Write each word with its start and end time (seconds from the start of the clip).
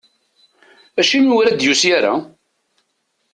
Acimi 0.99 1.31
ur 1.39 1.45
d-yusi 1.49 1.89
ara? 1.97 2.13